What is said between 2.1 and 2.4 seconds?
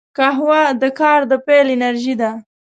ده